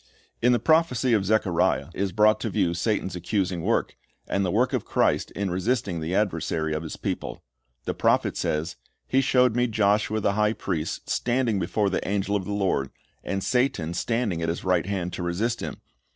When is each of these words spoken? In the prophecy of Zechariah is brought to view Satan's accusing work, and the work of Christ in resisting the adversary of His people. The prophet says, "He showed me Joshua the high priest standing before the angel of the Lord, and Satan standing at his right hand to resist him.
In 0.41 0.51
the 0.51 0.57
prophecy 0.57 1.13
of 1.13 1.25
Zechariah 1.25 1.89
is 1.93 2.11
brought 2.11 2.39
to 2.39 2.49
view 2.49 2.73
Satan's 2.73 3.15
accusing 3.15 3.61
work, 3.61 3.95
and 4.27 4.43
the 4.43 4.49
work 4.49 4.73
of 4.73 4.83
Christ 4.83 5.29
in 5.35 5.51
resisting 5.51 5.99
the 5.99 6.15
adversary 6.15 6.73
of 6.73 6.81
His 6.81 6.97
people. 6.97 7.43
The 7.85 7.93
prophet 7.93 8.35
says, 8.35 8.77
"He 9.07 9.21
showed 9.21 9.55
me 9.55 9.67
Joshua 9.67 10.19
the 10.19 10.33
high 10.33 10.53
priest 10.53 11.07
standing 11.07 11.59
before 11.59 11.91
the 11.91 12.07
angel 12.07 12.35
of 12.35 12.45
the 12.45 12.51
Lord, 12.51 12.89
and 13.23 13.43
Satan 13.43 13.93
standing 13.93 14.41
at 14.41 14.49
his 14.49 14.63
right 14.63 14.87
hand 14.87 15.13
to 15.13 15.21
resist 15.21 15.59
him. 15.59 15.77